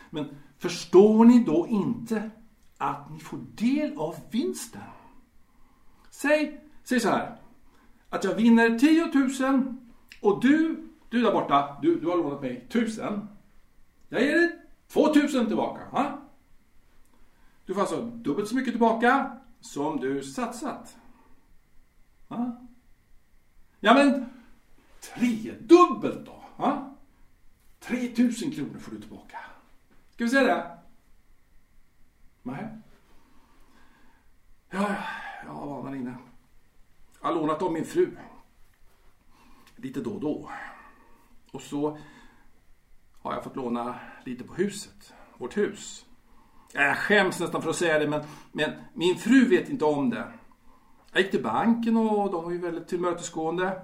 Men 0.10 0.36
förstår 0.58 1.26
ni 1.26 1.44
då 1.44 1.68
inte 1.68 2.30
att 2.78 3.12
ni 3.12 3.20
får 3.20 3.38
del 3.38 3.98
av 3.98 4.16
vinsten? 4.32 4.82
Säg, 6.10 6.62
säg 6.84 7.00
så 7.00 7.10
här. 7.10 7.38
Att 8.14 8.24
jag 8.24 8.36
vinner 8.36 8.80
10 8.80 9.12
000 9.50 9.76
och 10.22 10.42
du, 10.42 10.88
du 11.10 11.22
där 11.22 11.32
borta, 11.32 11.78
du, 11.82 12.00
du 12.00 12.08
har 12.08 12.18
lånat 12.18 12.42
mig 12.42 12.66
1000. 12.70 13.28
Jag 14.10 14.22
ger 14.22 14.36
dig 14.36 14.60
2000 14.88 15.48
tillbaka. 15.48 15.84
Ha? 15.92 16.22
Du 17.66 17.74
får 17.74 17.82
alltså 17.82 18.02
dubbelt 18.02 18.50
så 18.50 18.56
mycket 18.56 18.74
tillbaka 18.74 19.38
som 19.62 19.98
du 19.98 20.24
satsat. 20.24 20.98
Ha? 22.28 22.68
Ja 23.80 23.94
men 23.94 24.26
tredubbelt 25.02 26.26
då. 26.26 26.44
Ha? 26.56 26.96
3000 27.80 28.52
kronor 28.52 28.80
får 28.80 28.92
du 28.92 29.02
tillbaka. 29.02 29.38
Ska 30.12 30.24
vi 30.24 30.30
säga 30.30 30.44
det? 30.44 30.78
Nej. 32.44 32.68
Ja, 34.70 34.96
jag 35.46 35.54
har 35.54 35.68
vanan 35.68 35.96
inne. 35.96 36.18
Jag 37.24 37.30
har 37.30 37.36
lånat 37.36 37.62
av 37.62 37.72
min 37.72 37.86
fru. 37.86 38.12
Lite 39.76 40.02
då 40.02 40.12
och 40.12 40.20
då. 40.20 40.50
Och 41.52 41.62
så 41.62 41.98
har 43.22 43.34
jag 43.34 43.44
fått 43.44 43.56
låna 43.56 44.00
lite 44.26 44.44
på 44.44 44.54
huset. 44.54 45.14
Vårt 45.38 45.58
hus. 45.58 46.06
Jag 46.74 46.98
skäms 46.98 47.40
nästan 47.40 47.62
för 47.62 47.70
att 47.70 47.76
säga 47.76 48.00
det, 48.00 48.08
men, 48.08 48.24
men 48.52 48.72
min 48.94 49.16
fru 49.16 49.46
vet 49.46 49.70
inte 49.70 49.86
om 49.86 50.10
det. 50.10 50.34
Jag 51.12 51.22
gick 51.22 51.32
till 51.32 51.44
banken 51.44 51.98
och 51.98 52.32
de 52.32 52.44
var 52.44 52.52
ju 52.52 52.58
väldigt 52.58 52.88
tillmötesgående. 52.88 53.82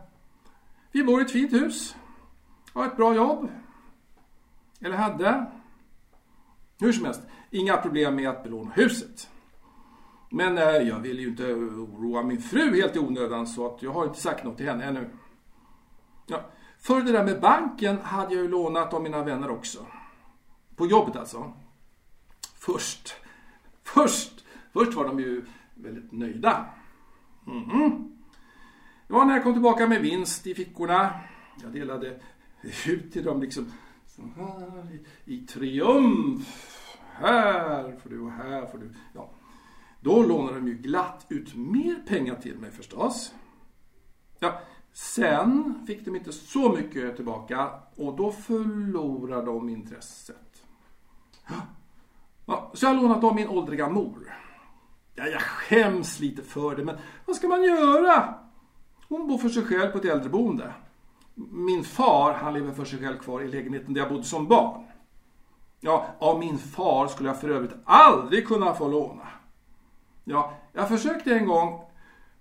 Vi 0.91 1.03
bor 1.03 1.21
i 1.21 1.23
ett 1.23 1.31
fint 1.31 1.53
hus. 1.53 1.95
Har 2.73 2.85
ett 2.85 2.97
bra 2.97 3.15
jobb. 3.15 3.49
Eller 4.81 4.95
hade. 4.95 5.45
Hur 6.79 6.93
som 6.93 7.05
helst, 7.05 7.21
inga 7.49 7.77
problem 7.77 8.15
med 8.15 8.29
att 8.29 8.43
belåna 8.43 8.71
huset. 8.71 9.29
Men 10.29 10.57
eh, 10.57 10.63
jag 10.63 10.99
vill 10.99 11.19
ju 11.19 11.27
inte 11.27 11.53
oroa 11.53 12.23
min 12.23 12.41
fru 12.41 12.81
helt 12.81 12.95
i 12.95 12.99
onödan 12.99 13.47
så 13.47 13.75
att 13.75 13.83
jag 13.83 13.91
har 13.91 14.05
inte 14.05 14.21
sagt 14.21 14.43
något 14.43 14.57
till 14.57 14.65
henne 14.65 14.83
ännu. 14.83 15.09
Ja, 16.27 16.41
för 16.79 17.01
det 17.01 17.11
där 17.11 17.25
med 17.25 17.41
banken 17.41 17.97
hade 18.01 18.33
jag 18.33 18.43
ju 18.43 18.49
lånat 18.49 18.93
av 18.93 19.03
mina 19.03 19.23
vänner 19.23 19.49
också. 19.49 19.85
På 20.75 20.85
jobbet 20.85 21.15
alltså. 21.15 21.53
Först, 22.53 23.15
först, 23.83 24.45
först 24.73 24.93
var 24.93 25.07
de 25.07 25.19
ju 25.19 25.45
väldigt 25.75 26.11
nöjda. 26.11 26.65
Mm 27.47 27.63
-hmm. 27.63 28.09
Det 29.07 29.13
var 29.13 29.25
när 29.25 29.33
jag 29.33 29.43
kom 29.43 29.53
tillbaka 29.53 29.87
med 29.87 30.01
vinst 30.01 30.47
i 30.47 30.55
fickorna. 30.55 31.13
Jag 31.63 31.71
delade 31.71 32.19
ut 32.87 33.13
till 33.13 33.23
dem 33.23 33.41
liksom 33.41 33.71
så 34.07 34.21
här 34.21 34.87
i, 35.25 35.33
i 35.35 35.45
triumf. 35.45 36.87
Här 37.13 37.99
får 38.03 38.09
du 38.09 38.19
och 38.19 38.31
här 38.31 38.65
får 38.65 38.77
du. 38.77 38.93
Ja. 39.13 39.29
Då 39.99 40.23
lånade 40.23 40.55
de 40.55 40.67
ju 40.67 40.73
glatt 40.73 41.25
ut 41.29 41.55
mer 41.55 41.95
pengar 42.07 42.35
till 42.35 42.57
mig 42.57 42.71
förstås. 42.71 43.33
Ja, 44.39 44.61
sen 44.93 45.83
fick 45.87 46.05
de 46.05 46.15
inte 46.15 46.31
så 46.31 46.69
mycket 46.69 47.15
tillbaka 47.15 47.69
och 47.95 48.15
då 48.15 48.31
förlorade 48.31 49.45
de 49.45 49.69
intresset. 49.69 50.63
Ja, 52.45 52.71
så 52.73 52.85
jag 52.85 52.93
har 52.93 53.01
lånat 53.01 53.23
av 53.23 53.35
min 53.35 53.47
åldriga 53.47 53.89
mor. 53.89 54.33
Ja, 55.15 55.27
jag 55.27 55.41
skäms 55.41 56.19
lite 56.19 56.41
för 56.41 56.75
det, 56.75 56.85
men 56.85 56.97
vad 57.25 57.35
ska 57.35 57.47
man 57.47 57.63
göra? 57.63 58.35
Hon 59.07 59.27
bor 59.27 59.37
för 59.37 59.49
sig 59.49 59.63
själv 59.63 59.91
på 59.91 59.97
ett 59.97 60.05
äldreboende. 60.05 60.73
Min 61.51 61.83
far, 61.83 62.33
han 62.33 62.53
lever 62.53 62.71
för 62.71 62.85
sig 62.85 62.99
själv 62.99 63.17
kvar 63.17 63.41
i 63.41 63.47
lägenheten 63.47 63.93
där 63.93 64.01
jag 64.01 64.09
bodde 64.09 64.23
som 64.23 64.47
barn. 64.47 64.85
Ja, 65.79 66.05
av 66.19 66.39
min 66.39 66.57
far 66.57 67.07
skulle 67.07 67.29
jag 67.29 67.41
för 67.41 67.49
övrigt 67.49 67.75
aldrig 67.85 68.47
kunna 68.47 68.73
få 68.73 68.87
låna. 68.87 69.27
Ja, 70.29 70.53
jag 70.73 70.89
försökte 70.89 71.33
en 71.33 71.45
gång 71.45 71.81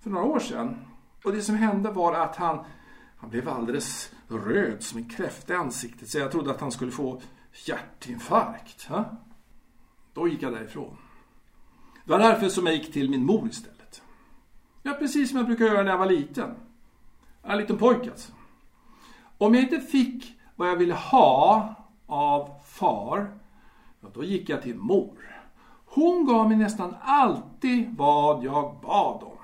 för 0.00 0.10
några 0.10 0.24
år 0.24 0.38
sedan. 0.38 0.76
Och 1.24 1.32
det 1.32 1.42
som 1.42 1.54
hände 1.54 1.90
var 1.90 2.14
att 2.14 2.36
han, 2.36 2.64
han 3.16 3.30
blev 3.30 3.48
alldeles 3.48 4.12
röd 4.28 4.82
som 4.82 4.98
en 4.98 5.08
kräfta 5.08 5.52
i 5.52 5.56
ansiktet. 5.56 6.08
Så 6.08 6.18
jag 6.18 6.32
trodde 6.32 6.50
att 6.50 6.60
han 6.60 6.72
skulle 6.72 6.90
få 6.90 7.20
hjärtinfarkt. 7.66 8.84
Ha? 8.84 9.04
Då 10.12 10.28
gick 10.28 10.42
jag 10.42 10.52
därifrån. 10.52 10.96
Det 12.04 12.10
var 12.10 12.18
därför 12.18 12.48
som 12.48 12.66
jag 12.66 12.74
gick 12.74 12.92
till 12.92 13.10
min 13.10 13.24
mor 13.24 13.48
istället. 13.48 14.02
Ja, 14.82 14.92
precis 14.92 15.28
som 15.28 15.38
jag 15.38 15.46
brukade 15.46 15.70
göra 15.70 15.82
när 15.82 15.90
jag 15.90 15.98
var 15.98 16.06
liten. 16.06 16.54
En 17.42 17.58
liten 17.58 17.78
pojke 17.78 18.10
alltså. 18.10 18.32
Om 19.38 19.54
jag 19.54 19.62
inte 19.62 19.80
fick 19.80 20.38
vad 20.56 20.68
jag 20.68 20.76
ville 20.76 20.94
ha 20.94 21.74
av 22.06 22.60
far, 22.66 23.38
ja, 24.00 24.08
då 24.14 24.24
gick 24.24 24.48
jag 24.48 24.62
till 24.62 24.76
mor. 24.76 25.17
Hon 25.88 26.26
gav 26.26 26.48
mig 26.48 26.56
nästan 26.56 26.94
alltid 27.00 27.96
vad 27.96 28.44
jag 28.44 28.80
bad 28.82 29.22
om. 29.22 29.38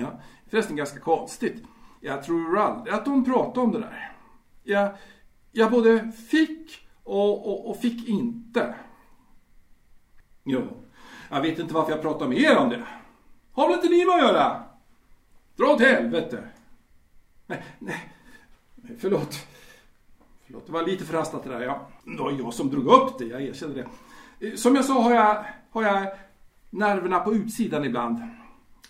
Ja, 0.00 0.20
förresten 0.50 0.76
ganska 0.76 1.00
konstigt. 1.00 1.64
Jag 2.00 2.22
tror 2.22 2.58
aldrig 2.58 2.94
att 2.94 3.06
hon 3.06 3.24
pratade 3.24 3.60
om 3.60 3.72
det 3.72 3.78
där. 3.78 4.12
Jag, 4.62 4.90
jag 5.52 5.70
både 5.70 6.12
fick 6.12 6.88
och, 7.04 7.48
och, 7.48 7.70
och 7.70 7.76
fick 7.76 8.08
inte. 8.08 8.74
Jo, 10.44 10.62
jag 11.30 11.40
vet 11.40 11.58
inte 11.58 11.74
varför 11.74 11.92
jag 11.92 12.02
pratar 12.02 12.28
med 12.28 12.38
er 12.38 12.56
om 12.56 12.68
det. 12.68 12.82
Har 13.52 13.68
väl 13.68 13.76
inte 13.76 13.88
ni 13.88 14.04
med 14.04 14.14
att 14.14 14.20
göra? 14.20 14.62
Dra 15.56 15.66
åt 15.66 15.80
helvete. 15.80 16.48
Nej, 17.46 17.64
nej. 17.78 18.12
Förlåt. 18.98 19.46
Förlåt, 20.46 20.66
det 20.66 20.72
var 20.72 20.86
lite 20.86 21.04
förhastat 21.04 21.44
det 21.44 21.50
där. 21.50 21.60
Ja. 21.60 21.88
Det 22.04 22.22
var 22.22 22.32
jag 22.32 22.54
som 22.54 22.70
drog 22.70 22.86
upp 22.86 23.18
det, 23.18 23.24
jag 23.24 23.42
erkänner 23.42 23.74
det. 23.74 23.86
Eh, 24.40 24.54
som 24.54 24.74
jag 24.74 24.84
sa 24.84 25.02
har 25.02 25.14
jag, 25.14 25.44
har 25.70 25.82
jag 25.82 26.12
nerverna 26.70 27.20
på 27.20 27.34
utsidan 27.34 27.84
ibland. 27.84 28.18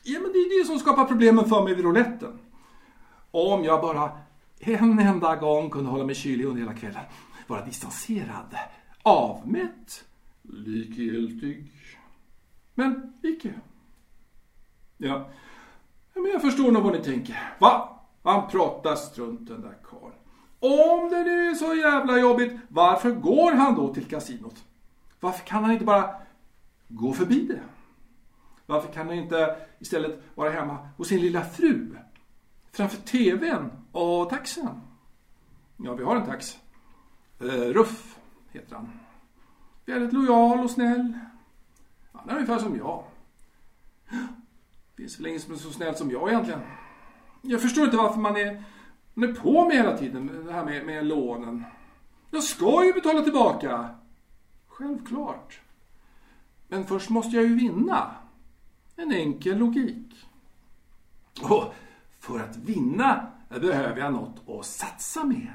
Ja, 0.03 0.21
men 0.21 0.33
det 0.33 0.39
är 0.39 0.61
det 0.61 0.67
som 0.67 0.79
skapar 0.79 1.05
problemen 1.05 1.45
för 1.45 1.65
mig 1.65 1.75
vid 1.75 1.85
rouletten. 1.85 2.39
Om 3.31 3.65
jag 3.65 3.81
bara 3.81 4.11
en 4.59 4.99
enda 4.99 5.37
gång 5.37 5.71
kunde 5.71 5.91
hålla 5.91 6.05
mig 6.05 6.15
kylig 6.15 6.45
under 6.45 6.61
hela 6.61 6.75
kvällen. 6.75 7.03
Vara 7.47 7.65
distanserad, 7.65 8.57
avmätt, 9.03 10.05
likgiltig. 10.43 11.73
Men 12.75 13.13
icke. 13.23 13.55
Ja. 14.97 15.29
ja, 16.15 16.21
men 16.21 16.31
jag 16.31 16.43
förstår 16.43 16.71
nog 16.73 16.83
vad 16.83 16.93
ni 16.93 17.03
tänker. 17.03 17.55
Va? 17.59 18.01
Han 18.23 18.51
pratar 18.51 18.95
strunt 18.95 19.49
den 19.49 19.61
där 19.61 19.77
karln. 19.85 20.15
Om 20.61 21.11
det 21.11 21.25
nu 21.25 21.51
är 21.51 21.55
så 21.55 21.75
jävla 21.75 22.19
jobbigt, 22.19 22.53
varför 22.69 23.11
går 23.11 23.53
han 23.53 23.75
då 23.75 23.95
till 23.95 24.05
kasinot? 24.05 24.65
Varför 25.21 25.47
kan 25.47 25.65
han 25.65 25.73
inte 25.73 25.85
bara 25.85 26.15
gå 26.89 27.13
förbi 27.13 27.47
det? 27.47 27.61
Varför 28.67 28.93
kan 28.93 29.07
han 29.07 29.17
inte 29.17 29.57
istället 29.79 30.23
vara 30.35 30.51
hemma 30.51 30.89
hos 30.97 31.09
sin 31.09 31.21
lilla 31.21 31.45
fru? 31.45 31.97
Framför 32.73 32.97
TVn 32.97 33.71
och 33.93 34.31
taxen? 34.31 34.81
Ja, 35.77 35.95
vi 35.95 36.05
har 36.05 36.17
en 36.17 36.27
tax. 36.27 36.59
Uh, 37.43 37.55
eh, 37.55 37.61
Ruff 37.61 38.19
heter 38.51 38.77
han. 38.77 38.89
Väldigt 39.87 40.13
lojal 40.13 40.61
och 40.61 40.71
snäll. 40.71 41.19
Han 42.13 42.29
är 42.29 42.35
ungefär 42.35 42.59
som 42.59 42.77
jag. 42.77 43.05
Det 44.11 45.03
Finns 45.03 45.19
väl 45.19 45.27
ingen 45.27 45.41
som 45.41 45.55
är 45.55 45.59
så 45.59 45.71
snäll 45.71 45.97
som 45.97 46.11
jag 46.11 46.29
egentligen. 46.29 46.61
Jag 47.43 47.63
förstår 47.63 47.85
inte 47.85 47.97
varför 47.97 48.21
man 48.21 48.37
är, 48.37 48.65
man 49.15 49.29
är 49.29 49.35
på 49.35 49.65
med 49.65 49.77
hela 49.77 49.97
tiden, 49.97 50.45
det 50.47 50.53
här 50.53 50.65
med, 50.65 50.87
med 50.87 51.07
lånen. 51.07 51.65
Jag 52.31 52.43
ska 52.43 52.85
ju 52.85 52.93
betala 52.93 53.23
tillbaka. 53.23 53.89
Självklart. 54.79 55.61
Men 56.69 56.87
först 56.87 57.11
måste 57.11 57.37
jag 57.37 57.45
ju 57.45 57.55
vinna. 57.55 58.15
En 58.97 59.13
enkel 59.13 59.59
logik. 59.59 60.27
Och 61.43 61.75
för 62.19 62.41
att 62.41 62.57
vinna 62.57 63.27
behöver 63.49 64.01
jag 64.01 64.13
något 64.13 64.49
att 64.49 64.67
satsa 64.67 65.25
med. 65.25 65.53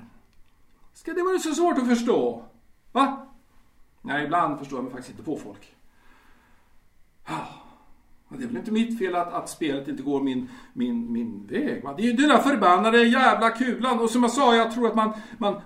Ska 0.93 1.13
det 1.13 1.23
vara 1.23 1.39
så 1.39 1.55
svårt 1.55 1.77
att 1.77 1.87
förstå? 1.87 2.45
Va? 2.91 3.27
Nej, 4.01 4.23
ibland 4.25 4.59
förstår 4.59 4.77
jag 4.77 4.83
mig 4.83 4.93
faktiskt 4.93 5.11
inte 5.11 5.23
på 5.23 5.37
folk. 5.37 5.75
Ja, 7.27 7.47
det 8.29 8.43
är 8.43 8.47
väl 8.47 8.57
inte 8.57 8.71
mitt 8.71 8.99
fel 8.99 9.15
att, 9.15 9.33
att 9.33 9.49
spelet 9.49 9.87
inte 9.87 10.03
går 10.03 10.21
min, 10.21 10.49
min, 10.73 11.11
min 11.11 11.47
väg. 11.47 11.83
Va? 11.83 11.93
Det 11.93 12.03
är 12.03 12.07
ju 12.07 12.13
den 12.13 12.29
där 12.29 12.41
förbannade 12.41 13.03
jävla 13.03 13.49
kulan. 13.49 13.99
Och 13.99 14.09
som 14.09 14.23
jag 14.23 14.31
sa, 14.31 14.55
jag 14.55 14.73
tror 14.73 14.87
att 14.87 14.95
man, 14.95 15.13
man 15.37 15.61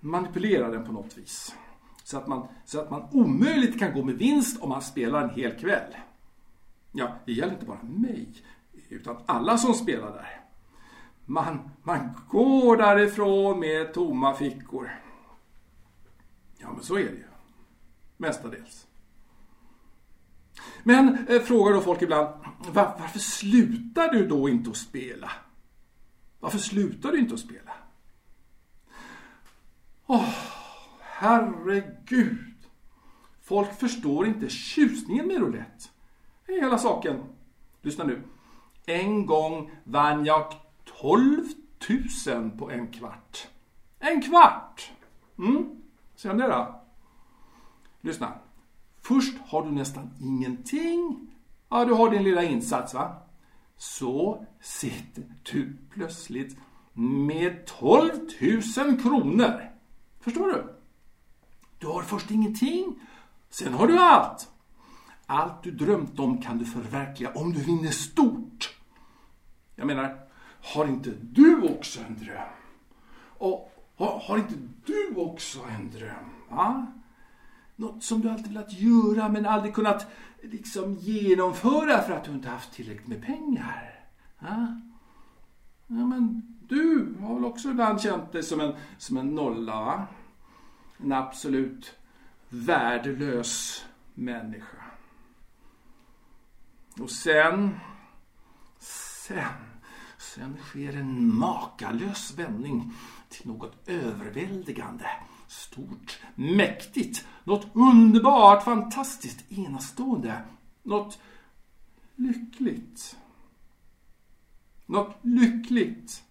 manipulerar 0.00 0.72
den 0.72 0.84
på 0.84 0.92
något 0.92 1.18
vis. 1.18 1.54
Så 2.10 2.18
att, 2.18 2.26
man, 2.26 2.48
så 2.64 2.80
att 2.80 2.90
man 2.90 3.08
omöjligt 3.10 3.78
kan 3.78 3.94
gå 3.94 4.02
med 4.02 4.14
vinst 4.14 4.62
om 4.62 4.68
man 4.68 4.82
spelar 4.82 5.22
en 5.22 5.30
hel 5.30 5.58
kväll. 5.58 5.96
Ja, 6.92 7.16
det 7.24 7.32
gäller 7.32 7.52
inte 7.52 7.66
bara 7.66 7.82
mig, 7.82 8.34
utan 8.88 9.16
alla 9.26 9.58
som 9.58 9.74
spelar 9.74 10.12
där. 10.12 10.40
Man, 11.26 11.70
man 11.82 12.10
går 12.28 12.76
därifrån 12.76 13.60
med 13.60 13.94
tomma 13.94 14.34
fickor. 14.34 14.90
Ja, 16.58 16.72
men 16.72 16.82
så 16.82 16.94
är 16.94 17.04
det 17.04 17.16
ju. 17.16 17.24
Mestadels. 18.16 18.86
Men 20.82 21.26
eh, 21.28 21.42
frågar 21.42 21.72
då 21.72 21.80
folk 21.80 22.02
ibland, 22.02 22.28
var, 22.72 22.96
varför 23.00 23.18
slutar 23.18 24.12
du 24.12 24.26
då 24.26 24.48
inte 24.48 24.70
att 24.70 24.76
spela? 24.76 25.30
Varför 26.40 26.58
slutar 26.58 27.12
du 27.12 27.18
inte 27.18 27.34
att 27.34 27.40
spela? 27.40 27.72
Oh, 30.06 30.59
herregud. 31.20 32.54
Folk 33.42 33.78
förstår 33.78 34.26
inte 34.26 34.48
tjusningen 34.48 35.26
med 35.26 35.38
roulette. 35.38 35.84
Det 36.46 36.52
är 36.52 36.60
hela 36.60 36.78
saken. 36.78 37.22
Lyssna 37.82 38.04
nu. 38.04 38.22
En 38.86 39.26
gång 39.26 39.70
vann 39.84 40.24
jag 40.24 40.54
12 41.00 41.44
000 42.26 42.50
på 42.50 42.70
en 42.70 42.86
kvart. 42.86 43.48
En 43.98 44.22
kvart! 44.22 44.92
Mm, 45.38 45.82
ser 46.16 46.34
ni 46.34 46.42
det 46.42 46.48
då? 46.48 46.80
Lyssna. 48.00 48.32
Först 49.00 49.38
har 49.46 49.62
du 49.64 49.70
nästan 49.70 50.10
ingenting. 50.20 51.30
Ja, 51.68 51.84
du 51.84 51.92
har 51.92 52.10
din 52.10 52.22
lilla 52.22 52.42
insats 52.42 52.94
va. 52.94 53.16
Så 53.76 54.46
sitter 54.60 55.24
du 55.52 55.76
plötsligt 55.90 56.56
med 56.92 57.66
12 57.66 58.10
000 58.76 59.00
kronor. 59.00 59.70
Förstår 60.20 60.46
du? 60.46 60.79
Du 61.80 61.86
har 61.86 62.02
först 62.02 62.30
ingenting, 62.30 63.00
sen 63.50 63.74
har 63.74 63.86
du 63.86 63.98
allt. 63.98 64.48
Allt 65.26 65.62
du 65.62 65.70
drömt 65.70 66.18
om 66.18 66.42
kan 66.42 66.58
du 66.58 66.64
förverkliga 66.64 67.32
om 67.32 67.52
du 67.52 67.60
vinner 67.60 67.90
stort. 67.90 68.76
Jag 69.74 69.86
menar, 69.86 70.18
har 70.74 70.86
inte 70.86 71.10
du 71.10 71.62
också 71.62 72.00
en 72.00 72.18
dröm? 72.18 72.48
Och 73.38 73.72
har, 73.96 74.20
har 74.20 74.38
inte 74.38 74.54
du 74.84 75.14
också 75.16 75.58
en 75.78 75.90
dröm? 75.90 76.30
Va? 76.48 76.86
Något 77.76 78.04
som 78.04 78.20
du 78.20 78.30
alltid 78.30 78.48
velat 78.48 78.72
göra 78.72 79.28
men 79.28 79.46
aldrig 79.46 79.74
kunnat 79.74 80.06
liksom 80.42 80.94
genomföra 80.94 82.02
för 82.02 82.12
att 82.12 82.24
du 82.24 82.30
inte 82.30 82.48
haft 82.48 82.72
tillräckligt 82.72 83.08
med 83.08 83.22
pengar. 83.22 84.04
Ja, 84.38 84.80
ja 85.86 86.06
men 86.06 86.42
du 86.68 87.14
har 87.20 87.34
väl 87.34 87.44
också 87.44 87.70
ibland 87.70 88.00
känt 88.00 88.32
dig 88.32 88.42
som 88.42 88.60
en, 88.60 88.74
som 88.98 89.16
en 89.16 89.34
nolla, 89.34 89.80
va? 89.80 90.06
En 91.02 91.12
absolut 91.12 91.94
värdelös 92.48 93.84
människa. 94.14 94.84
Och 97.00 97.10
sen, 97.10 97.80
sen, 98.78 99.44
sen 100.18 100.56
sker 100.56 100.96
en 100.96 101.34
makalös 101.34 102.34
vändning 102.38 102.92
till 103.28 103.46
något 103.46 103.88
överväldigande, 103.88 105.06
stort, 105.46 106.20
mäktigt, 106.34 107.26
något 107.44 107.66
underbart, 107.72 108.64
fantastiskt, 108.64 109.52
enastående, 109.52 110.42
något 110.82 111.18
lyckligt. 112.16 113.16
Något 114.86 115.18
lyckligt. 115.22 116.24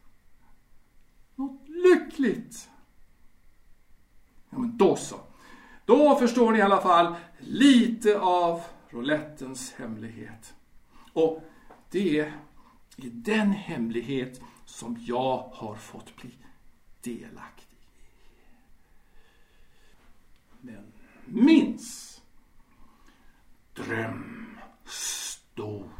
Något 1.35 1.61
lyckligt. 1.67 2.69
Ja, 4.49 4.57
men 4.57 4.77
då 4.77 4.95
så. 4.95 5.19
Då 5.85 6.15
förstår 6.15 6.51
ni 6.51 6.59
i 6.59 6.61
alla 6.61 6.81
fall 6.81 7.15
lite 7.39 8.19
av 8.19 8.61
roulettens 8.89 9.73
hemlighet. 9.73 10.53
Och 11.13 11.43
det 11.89 12.19
är 12.19 12.33
den 13.11 13.51
hemlighet 13.51 14.41
som 14.65 14.97
jag 14.99 15.49
har 15.53 15.75
fått 15.75 16.15
bli 16.15 16.31
delaktig 17.01 17.67
i. 17.71 18.45
Men 20.61 20.91
minns! 21.25 22.21
Dröm 23.73 24.59
stor. 24.85 25.98